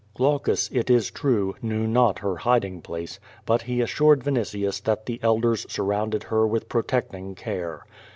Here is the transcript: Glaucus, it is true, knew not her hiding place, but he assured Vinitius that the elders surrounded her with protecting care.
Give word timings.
Glaucus, 0.15 0.67
it 0.73 0.89
is 0.89 1.11
true, 1.11 1.55
knew 1.61 1.85
not 1.85 2.17
her 2.17 2.37
hiding 2.37 2.81
place, 2.81 3.19
but 3.45 3.61
he 3.61 3.81
assured 3.81 4.21
Vinitius 4.23 4.81
that 4.85 5.05
the 5.05 5.19
elders 5.21 5.63
surrounded 5.69 6.23
her 6.23 6.47
with 6.47 6.67
protecting 6.69 7.35
care. 7.35 7.85